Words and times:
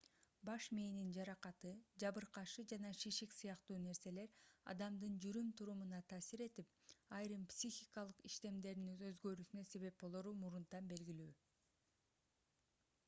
баш 0.47 0.63
мээнин 0.75 1.09
жаракаты 1.15 1.71
жабыркашы 2.03 2.63
жана 2.71 2.91
шишик 3.01 3.33
сыяктуу 3.39 3.75
нерселер 3.83 4.31
адамдын 4.73 5.19
жүрүм-турумуна 5.25 5.99
таасир 6.13 6.43
этип 6.47 6.71
айрым 7.19 7.43
психикалык 7.53 8.23
иштемдеринин 8.31 9.05
өзгөрүүсүнө 9.11 9.67
себеп 9.75 9.99
болору 10.07 10.33
мурунтан 10.41 10.89
белгилүү 10.95 11.29